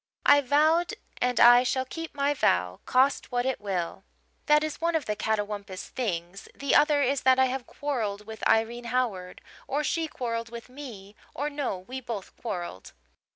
[0.25, 4.03] I vowed and I shall keep my vow, cost what it will.
[4.47, 6.49] "That is one of the 'catawampus' things.
[6.55, 11.15] The other is that I have quarrelled with Irene Howard or she quarrelled with me
[11.35, 12.93] or, no, we both quarrelled.